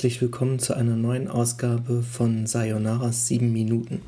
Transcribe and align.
herzlich 0.00 0.22
willkommen 0.22 0.58
zu 0.58 0.72
einer 0.72 0.96
neuen 0.96 1.28
Ausgabe 1.28 2.02
von 2.02 2.46
Sayonara's 2.46 3.26
7 3.26 3.52
Minuten. 3.52 4.00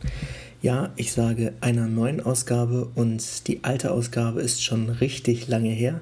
Ja, 0.63 0.89
ich 0.97 1.13
sage 1.13 1.53
einer 1.61 1.87
neuen 1.87 2.25
Ausgabe 2.25 2.89
und 2.95 3.47
die 3.47 3.63
alte 3.63 3.91
Ausgabe 3.91 4.41
ist 4.41 4.65
schon 4.65 4.89
richtig 4.89 5.49
lange 5.49 5.69
her, 5.69 6.01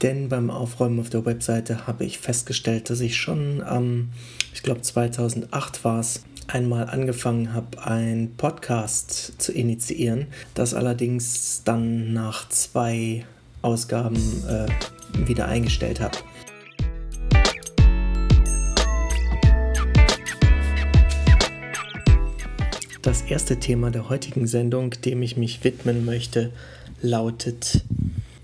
denn 0.00 0.28
beim 0.28 0.48
Aufräumen 0.48 1.00
auf 1.00 1.10
der 1.10 1.26
Webseite 1.26 1.88
habe 1.88 2.04
ich 2.04 2.20
festgestellt, 2.20 2.88
dass 2.88 3.00
ich 3.00 3.16
schon 3.16 3.62
am, 3.62 3.84
ähm, 3.84 4.08
ich 4.54 4.62
glaube 4.62 4.82
2008 4.82 5.82
war 5.82 5.98
es, 5.98 6.22
einmal 6.46 6.88
angefangen 6.88 7.52
habe, 7.52 7.84
einen 7.84 8.36
Podcast 8.36 9.42
zu 9.42 9.50
initiieren, 9.50 10.28
das 10.54 10.72
allerdings 10.72 11.62
dann 11.64 12.12
nach 12.12 12.48
zwei 12.48 13.26
Ausgaben 13.60 14.44
äh, 14.48 14.68
wieder 15.26 15.48
eingestellt 15.48 15.98
habe. 15.98 16.16
Das 23.06 23.22
erste 23.22 23.58
Thema 23.58 23.92
der 23.92 24.08
heutigen 24.08 24.48
Sendung, 24.48 24.90
dem 24.90 25.22
ich 25.22 25.36
mich 25.36 25.62
widmen 25.62 26.04
möchte, 26.04 26.50
lautet 27.00 27.84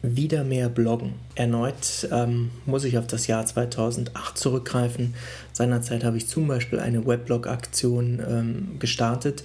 wieder 0.03 0.45
mehr 0.45 0.69
Bloggen. 0.69 1.15
Erneut 1.35 2.09
ähm, 2.13 2.53
muss 2.65 2.85
ich 2.85 2.97
auf 2.97 3.09
das 3.09 3.27
Jahr 3.27 3.45
2008 3.45 4.39
zurückgreifen. 4.39 5.15
Seinerzeit 5.53 6.05
habe 6.05 6.17
ich 6.17 6.29
zum 6.29 6.47
Beispiel 6.47 6.79
eine 6.79 7.05
Weblog-Aktion 7.05 8.23
ähm, 8.25 8.79
gestartet. 8.79 9.43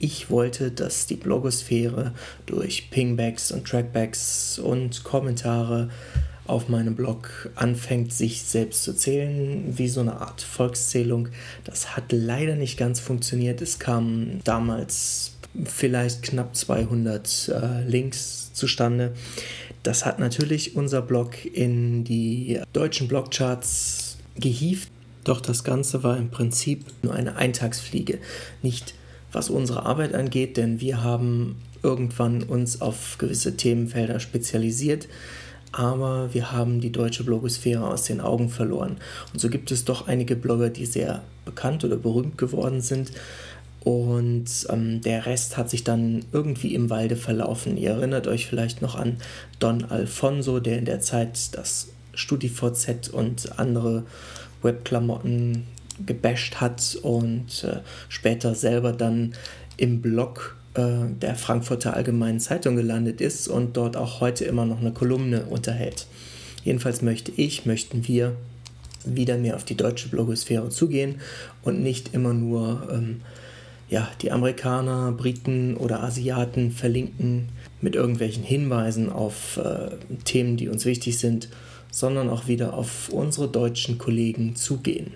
Ich 0.00 0.28
wollte, 0.28 0.70
dass 0.70 1.06
die 1.06 1.16
Blogosphäre 1.16 2.12
durch 2.44 2.90
Pingbacks 2.90 3.50
und 3.50 3.66
Trackbacks 3.66 4.58
und 4.58 5.02
Kommentare 5.02 5.88
auf 6.48 6.68
meinem 6.68 6.94
Blog 6.94 7.50
anfängt, 7.54 8.12
sich 8.12 8.42
selbst 8.42 8.82
zu 8.84 8.94
zählen, 8.94 9.64
wie 9.76 9.88
so 9.88 10.00
eine 10.00 10.20
Art 10.20 10.40
Volkszählung. 10.40 11.28
Das 11.64 11.96
hat 11.96 12.10
leider 12.10 12.56
nicht 12.56 12.78
ganz 12.78 13.00
funktioniert. 13.00 13.60
Es 13.60 13.78
kamen 13.78 14.40
damals 14.44 15.36
vielleicht 15.64 16.22
knapp 16.22 16.56
200 16.56 17.48
äh, 17.48 17.88
Links 17.88 18.52
zustande. 18.52 19.12
Das 19.82 20.04
hat 20.04 20.18
natürlich 20.18 20.74
unser 20.76 21.02
Blog 21.02 21.44
in 21.44 22.04
die 22.04 22.60
deutschen 22.72 23.08
Blogcharts 23.08 24.16
gehievt. 24.36 24.90
Doch 25.24 25.40
das 25.40 25.64
Ganze 25.64 26.02
war 26.02 26.16
im 26.16 26.30
Prinzip 26.30 26.86
nur 27.02 27.14
eine 27.14 27.36
Eintagsfliege. 27.36 28.18
Nicht 28.62 28.94
was 29.32 29.50
unsere 29.50 29.84
Arbeit 29.84 30.14
angeht, 30.14 30.56
denn 30.56 30.80
wir 30.80 31.02
haben 31.02 31.56
irgendwann 31.82 32.42
uns 32.42 32.80
auf 32.80 33.18
gewisse 33.18 33.56
Themenfelder 33.56 34.20
spezialisiert 34.20 35.08
aber 35.72 36.32
wir 36.32 36.52
haben 36.52 36.80
die 36.80 36.92
deutsche 36.92 37.24
Blogosphäre 37.24 37.86
aus 37.86 38.04
den 38.04 38.20
Augen 38.20 38.48
verloren. 38.48 38.96
Und 39.32 39.40
so 39.40 39.48
gibt 39.48 39.70
es 39.70 39.84
doch 39.84 40.08
einige 40.08 40.36
Blogger, 40.36 40.70
die 40.70 40.86
sehr 40.86 41.22
bekannt 41.44 41.84
oder 41.84 41.96
berühmt 41.96 42.38
geworden 42.38 42.80
sind. 42.80 43.12
Und 43.80 44.46
ähm, 44.70 45.00
der 45.00 45.26
Rest 45.26 45.56
hat 45.56 45.70
sich 45.70 45.84
dann 45.84 46.24
irgendwie 46.32 46.74
im 46.74 46.90
Walde 46.90 47.16
verlaufen. 47.16 47.76
Ihr 47.76 47.90
erinnert 47.90 48.26
euch 48.26 48.46
vielleicht 48.46 48.82
noch 48.82 48.96
an 48.96 49.18
Don 49.58 49.84
Alfonso, 49.84 50.60
der 50.60 50.78
in 50.78 50.84
der 50.84 51.00
Zeit 51.00 51.56
das 51.56 51.88
StudiVZ 52.14 53.08
und 53.08 53.58
andere 53.58 54.04
Webklamotten 54.62 55.66
gebasht 56.04 56.56
hat 56.56 56.98
und 57.02 57.64
äh, 57.64 57.80
später 58.08 58.54
selber 58.54 58.92
dann 58.92 59.34
im 59.76 60.00
Blog 60.00 60.56
der 60.76 61.34
Frankfurter 61.34 61.94
Allgemeinen 61.94 62.38
Zeitung 62.38 62.76
gelandet 62.76 63.20
ist 63.20 63.48
und 63.48 63.76
dort 63.76 63.96
auch 63.96 64.20
heute 64.20 64.44
immer 64.44 64.64
noch 64.64 64.80
eine 64.80 64.92
Kolumne 64.92 65.46
unterhält. 65.46 66.06
Jedenfalls 66.62 67.02
möchte 67.02 67.32
ich, 67.34 67.66
möchten 67.66 68.06
wir 68.06 68.36
wieder 69.04 69.38
mehr 69.38 69.56
auf 69.56 69.64
die 69.64 69.76
deutsche 69.76 70.08
Blogosphäre 70.08 70.68
zugehen 70.68 71.16
und 71.62 71.82
nicht 71.82 72.14
immer 72.14 72.34
nur 72.34 72.88
ähm, 72.92 73.22
ja, 73.88 74.08
die 74.20 74.30
Amerikaner, 74.30 75.12
Briten 75.12 75.76
oder 75.76 76.02
Asiaten 76.02 76.70
verlinken 76.70 77.48
mit 77.80 77.94
irgendwelchen 77.94 78.42
Hinweisen 78.42 79.10
auf 79.10 79.56
äh, 79.56 79.90
Themen, 80.24 80.56
die 80.56 80.68
uns 80.68 80.84
wichtig 80.84 81.18
sind, 81.18 81.48
sondern 81.90 82.28
auch 82.28 82.48
wieder 82.48 82.74
auf 82.74 83.08
unsere 83.08 83.48
deutschen 83.48 83.98
Kollegen 83.98 84.56
zugehen. 84.56 85.12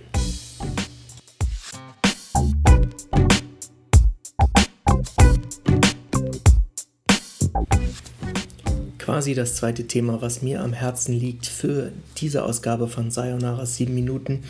Quasi 9.13 9.35
das 9.35 9.57
zweite 9.57 9.87
Thema, 9.87 10.23
was 10.23 10.41
mir 10.41 10.63
am 10.63 10.73
Herzen 10.73 11.13
liegt 11.13 11.45
für 11.45 11.93
diese 12.17 12.45
Ausgabe 12.45 12.89
von 12.89 13.11
Sayonara 13.11 13.67
7 13.67 13.95
Minuten, 13.95 14.43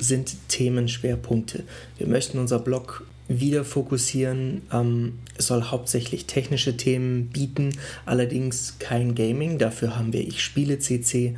sind 0.00 0.34
Themenschwerpunkte. 0.48 1.62
Wir 1.96 2.08
möchten 2.08 2.40
unser 2.40 2.58
Blog 2.58 3.06
wieder 3.28 3.64
fokussieren. 3.64 4.62
Ähm, 4.72 5.20
es 5.38 5.46
soll 5.46 5.62
hauptsächlich 5.62 6.26
technische 6.26 6.76
Themen 6.76 7.28
bieten, 7.28 7.70
allerdings 8.04 8.80
kein 8.80 9.14
Gaming. 9.14 9.58
Dafür 9.58 9.96
haben 9.96 10.12
wir 10.12 10.26
Ich 10.26 10.42
Spiele 10.42 10.80
CC. 10.80 11.36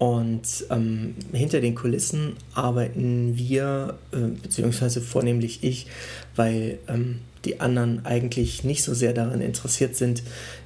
Und 0.00 0.64
ähm, 0.70 1.14
hinter 1.30 1.60
den 1.60 1.74
Kulissen 1.74 2.32
arbeiten 2.54 3.36
wir, 3.36 3.98
äh, 4.12 4.28
beziehungsweise 4.42 5.02
vornehmlich 5.02 5.62
ich, 5.62 5.88
weil 6.36 6.78
ähm, 6.88 7.18
die 7.44 7.60
anderen 7.60 8.06
eigentlich 8.06 8.64
nicht 8.64 8.82
so 8.82 8.94
sehr 8.94 9.12
daran 9.12 9.42
interessiert 9.42 9.96
sind, 9.96 10.22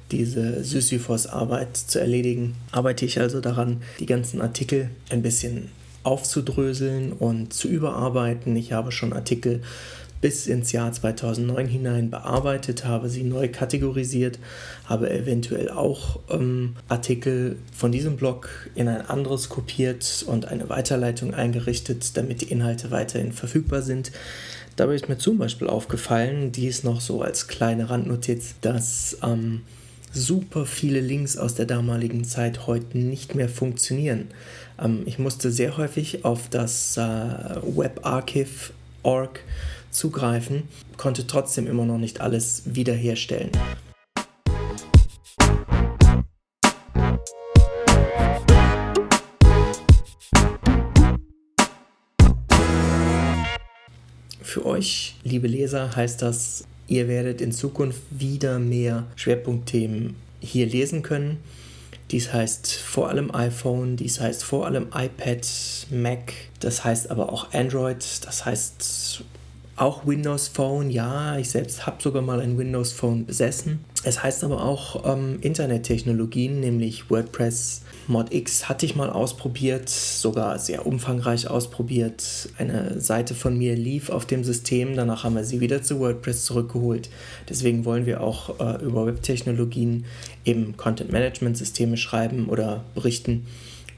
diese 0.09 0.63
Sisyphos-Arbeit 0.63 1.75
zu 1.75 1.99
erledigen, 1.99 2.55
arbeite 2.71 3.03
ich 3.03 3.19
also 3.19 3.41
daran, 3.41 3.81
die 3.99 4.05
ganzen 4.05 4.39
Artikel 4.39 4.89
ein 5.09 5.21
bisschen 5.21 5.69
aufzudröseln 6.03 7.11
und 7.11 7.51
zu 7.51 7.67
überarbeiten. 7.67 8.55
Ich 8.55 8.71
habe 8.71 8.93
schon 8.93 9.11
Artikel 9.11 9.61
bis 10.21 10.47
ins 10.47 10.71
Jahr 10.71 10.91
2009 10.91 11.67
hinein 11.67 12.09
bearbeitet, 12.09 12.85
habe 12.85 13.09
sie 13.09 13.23
neu 13.23 13.49
kategorisiert, 13.49 14.39
habe 14.85 15.11
eventuell 15.11 15.69
auch 15.69 16.19
ähm, 16.29 16.75
Artikel 16.87 17.57
von 17.75 17.91
diesem 17.91 18.17
Blog 18.17 18.49
in 18.75 18.87
ein 18.87 19.01
anderes 19.01 19.49
kopiert 19.49 20.23
und 20.27 20.45
eine 20.45 20.69
Weiterleitung 20.69 21.33
eingerichtet, 21.33 22.15
damit 22.17 22.41
die 22.41 22.51
Inhalte 22.51 22.91
weiterhin 22.91 23.33
verfügbar 23.33 23.81
sind. 23.81 24.11
Dabei 24.75 24.95
ist 24.95 25.07
mir 25.07 25.17
zum 25.17 25.37
Beispiel 25.37 25.67
aufgefallen, 25.67 26.51
dies 26.51 26.83
noch 26.83 26.99
so 27.01 27.21
als 27.21 27.47
kleine 27.47 27.89
Randnotiz, 27.89 28.55
dass 28.61 29.17
ähm, 29.23 29.61
super 30.11 30.65
viele 30.65 31.01
Links 31.01 31.37
aus 31.37 31.55
der 31.55 31.65
damaligen 31.65 32.23
Zeit 32.23 32.67
heute 32.67 32.97
nicht 32.97 33.35
mehr 33.35 33.49
funktionieren. 33.49 34.27
Ähm, 34.81 35.03
ich 35.05 35.19
musste 35.19 35.51
sehr 35.51 35.77
häufig 35.77 36.25
auf 36.25 36.49
das 36.49 36.97
äh, 36.97 37.01
WebArchive.org 37.01 39.39
zugreifen, 39.95 40.63
konnte 40.97 41.25
trotzdem 41.27 41.67
immer 41.67 41.85
noch 41.85 41.97
nicht 41.97 42.21
alles 42.21 42.63
wiederherstellen. 42.65 43.51
Für 54.41 54.65
euch, 54.65 55.15
liebe 55.23 55.47
Leser, 55.47 55.95
heißt 55.95 56.21
das 56.21 56.65
Ihr 56.87 57.07
werdet 57.07 57.41
in 57.41 57.51
Zukunft 57.51 58.01
wieder 58.11 58.59
mehr 58.59 59.05
Schwerpunktthemen 59.15 60.15
hier 60.39 60.67
lesen 60.67 61.01
können. 61.01 61.39
Dies 62.11 62.31
heißt 62.31 62.73
vor 62.73 63.09
allem 63.09 63.33
iPhone, 63.33 63.95
dies 63.95 64.19
heißt 64.19 64.43
vor 64.43 64.67
allem 64.67 64.89
iPad, 64.93 65.47
Mac, 65.89 66.33
das 66.59 66.83
heißt 66.83 67.09
aber 67.09 67.33
auch 67.33 67.51
Android, 67.53 68.05
das 68.23 68.45
heißt 68.45 69.23
auch 69.77 70.07
Windows 70.07 70.47
Phone, 70.47 70.89
ja, 70.89 71.37
ich 71.37 71.49
selbst 71.49 71.85
habe 71.85 72.01
sogar 72.01 72.21
mal 72.21 72.39
ein 72.39 72.57
Windows 72.57 72.93
Phone 72.93 73.25
besessen. 73.25 73.83
Es 74.03 74.23
heißt 74.23 74.43
aber 74.43 74.63
auch 74.63 75.03
ähm, 75.11 75.39
Internettechnologien, 75.41 76.59
nämlich 76.59 77.09
WordPress, 77.09 77.81
ModX 78.07 78.69
hatte 78.69 78.85
ich 78.85 78.95
mal 78.95 79.09
ausprobiert, 79.09 79.89
sogar 79.89 80.59
sehr 80.59 80.85
umfangreich 80.85 81.49
ausprobiert. 81.49 82.49
Eine 82.57 83.01
Seite 83.01 83.33
von 83.33 83.57
mir 83.57 83.75
lief 83.75 84.09
auf 84.09 84.25
dem 84.25 84.43
System, 84.43 84.95
danach 84.95 85.23
haben 85.23 85.35
wir 85.35 85.43
sie 85.43 85.59
wieder 85.59 85.81
zu 85.81 85.99
WordPress 85.99 86.45
zurückgeholt. 86.45 87.09
Deswegen 87.49 87.83
wollen 87.83 88.05
wir 88.05 88.21
auch 88.21 88.59
äh, 88.59 88.83
über 88.83 89.07
Webtechnologien 89.07 90.05
eben 90.45 90.77
Content-Management-Systeme 90.77 91.97
schreiben 91.97 92.47
oder 92.47 92.85
berichten 92.93 93.47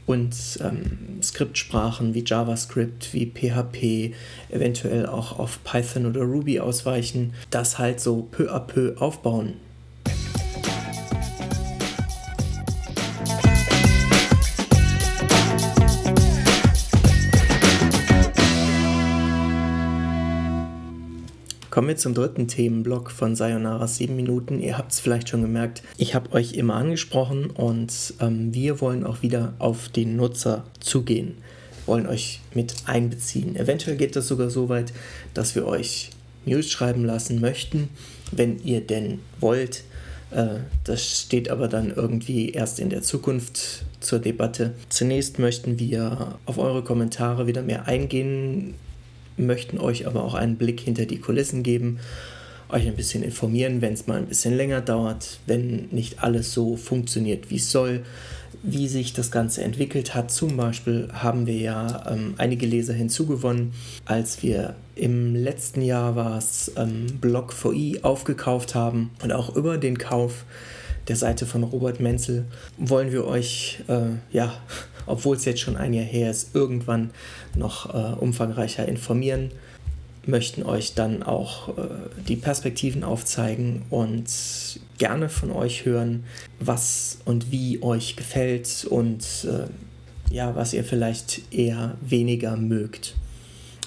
und 0.07 0.33
ähm, 0.61 1.21
Skriptsprachen 1.21 2.15
wie 2.15 2.23
JavaScript, 2.25 3.13
wie 3.13 3.27
PHP, 3.27 4.15
eventuell 4.49 5.05
auch 5.05 5.37
auf 5.37 5.63
Python 5.63 6.07
oder 6.07 6.21
Ruby 6.21 6.59
ausweichen, 6.59 7.33
das 7.51 7.77
halt 7.77 7.99
so 7.99 8.23
peu 8.23 8.51
à 8.51 8.59
peu 8.59 8.95
aufbauen. 8.99 9.53
Kommen 21.77 21.89
wir 21.89 21.95
zum 21.95 22.15
dritten 22.15 22.47
Themenblock 22.47 23.11
von 23.11 23.35
Sayonara 23.35 23.85
7 23.85 24.15
Minuten. 24.15 24.59
Ihr 24.59 24.79
habt 24.79 24.93
es 24.93 24.99
vielleicht 24.99 25.29
schon 25.29 25.43
gemerkt, 25.43 25.83
ich 25.99 26.15
habe 26.15 26.31
euch 26.31 26.53
immer 26.53 26.73
angesprochen 26.73 27.51
und 27.51 28.15
ähm, 28.19 28.51
wir 28.51 28.81
wollen 28.81 29.03
auch 29.03 29.21
wieder 29.21 29.53
auf 29.59 29.87
den 29.87 30.15
Nutzer 30.15 30.63
zugehen. 30.79 31.37
wollen 31.85 32.07
euch 32.07 32.41
mit 32.55 32.73
einbeziehen. 32.87 33.55
Eventuell 33.55 33.95
geht 33.95 34.15
das 34.15 34.27
sogar 34.27 34.49
so 34.49 34.69
weit, 34.69 34.91
dass 35.35 35.53
wir 35.53 35.67
euch 35.67 36.09
News 36.47 36.67
schreiben 36.67 37.05
lassen 37.05 37.39
möchten, 37.39 37.89
wenn 38.31 38.57
ihr 38.63 38.81
denn 38.81 39.19
wollt. 39.39 39.83
Äh, 40.31 40.61
das 40.83 41.21
steht 41.21 41.47
aber 41.51 41.67
dann 41.67 41.93
irgendwie 41.95 42.49
erst 42.49 42.79
in 42.79 42.89
der 42.89 43.03
Zukunft 43.03 43.85
zur 43.99 44.17
Debatte. 44.17 44.73
Zunächst 44.89 45.37
möchten 45.37 45.77
wir 45.77 46.39
auf 46.47 46.57
eure 46.57 46.83
Kommentare 46.83 47.45
wieder 47.45 47.61
mehr 47.61 47.87
eingehen, 47.87 48.73
möchten 49.37 49.79
euch 49.79 50.07
aber 50.07 50.23
auch 50.23 50.33
einen 50.33 50.57
Blick 50.57 50.81
hinter 50.81 51.05
die 51.05 51.19
Kulissen 51.19 51.63
geben, 51.63 51.99
euch 52.69 52.87
ein 52.87 52.95
bisschen 52.95 53.23
informieren, 53.23 53.81
wenn 53.81 53.93
es 53.93 54.07
mal 54.07 54.17
ein 54.17 54.27
bisschen 54.27 54.55
länger 54.55 54.81
dauert, 54.81 55.39
wenn 55.45 55.87
nicht 55.91 56.23
alles 56.23 56.53
so 56.53 56.75
funktioniert, 56.75 57.49
wie 57.49 57.55
es 57.55 57.71
soll, 57.71 58.03
wie 58.63 58.87
sich 58.87 59.13
das 59.13 59.31
Ganze 59.31 59.63
entwickelt 59.63 60.15
hat. 60.15 60.31
Zum 60.31 60.57
Beispiel 60.57 61.07
haben 61.13 61.47
wir 61.47 61.57
ja 61.57 62.05
ähm, 62.11 62.33
einige 62.37 62.65
Leser 62.65 62.93
hinzugewonnen, 62.93 63.73
als 64.05 64.43
wir 64.43 64.75
im 64.95 65.35
letzten 65.35 65.81
Jahr 65.81 66.15
war 66.15 66.37
es 66.37 66.71
ähm, 66.75 67.05
Blog4i 67.21 68.03
aufgekauft 68.03 68.75
haben 68.75 69.11
und 69.23 69.31
auch 69.31 69.55
über 69.55 69.77
den 69.77 69.97
Kauf 69.97 70.43
der 71.07 71.15
Seite 71.15 71.45
von 71.45 71.63
Robert 71.63 71.99
Menzel 71.99 72.45
wollen 72.77 73.11
wir 73.11 73.25
euch, 73.25 73.79
äh, 73.87 74.35
ja, 74.35 74.53
obwohl 75.07 75.35
es 75.35 75.45
jetzt 75.45 75.61
schon 75.61 75.77
ein 75.77 75.93
Jahr 75.93 76.05
her 76.05 76.29
ist, 76.29 76.53
irgendwann 76.53 77.09
noch 77.55 77.93
äh, 77.93 78.13
umfangreicher 78.19 78.87
informieren 78.87 79.51
möchten 80.27 80.63
euch 80.63 80.93
dann 80.93 81.23
auch 81.23 81.69
äh, 81.77 81.81
die 82.27 82.35
Perspektiven 82.35 83.03
aufzeigen 83.03 83.83
und 83.89 84.25
gerne 84.97 85.29
von 85.29 85.51
euch 85.51 85.85
hören, 85.85 86.25
was 86.59 87.19
und 87.25 87.51
wie 87.51 87.81
euch 87.81 88.15
gefällt 88.15 88.85
und 88.89 89.23
äh, 89.45 90.33
ja, 90.33 90.55
was 90.55 90.73
ihr 90.73 90.83
vielleicht 90.83 91.53
eher 91.53 91.95
weniger 92.01 92.57
mögt. 92.57 93.15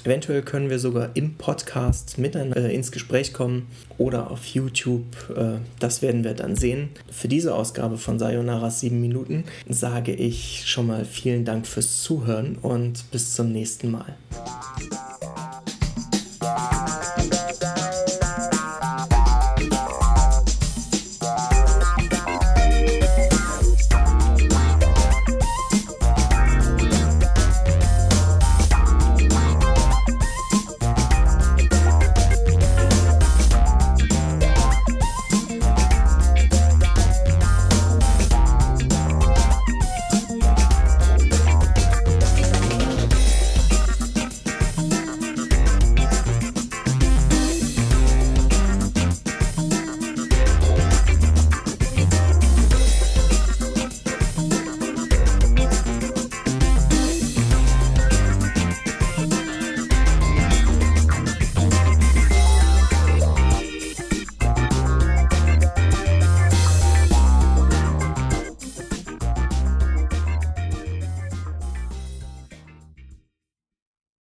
Eventuell 0.04 0.42
können 0.42 0.70
wir 0.70 0.78
sogar 0.78 1.10
im 1.14 1.34
Podcast 1.34 2.18
miteinander 2.18 2.70
äh, 2.70 2.74
ins 2.74 2.90
Gespräch 2.90 3.32
kommen 3.32 3.68
oder 3.98 4.30
auf 4.30 4.46
YouTube. 4.46 5.04
Äh, 5.36 5.58
das 5.78 6.00
werden 6.00 6.24
wir 6.24 6.34
dann 6.34 6.56
sehen. 6.56 6.90
Für 7.10 7.28
diese 7.28 7.54
Ausgabe 7.54 7.98
von 7.98 8.18
Sayonara 8.18 8.70
7 8.70 9.00
Minuten 9.00 9.44
sage 9.68 10.12
ich 10.12 10.64
schon 10.66 10.86
mal 10.86 11.04
vielen 11.04 11.44
Dank 11.44 11.66
fürs 11.66 12.02
Zuhören 12.02 12.56
und 12.56 13.10
bis 13.10 13.34
zum 13.34 13.52
nächsten 13.52 13.90
Mal. 13.90 14.16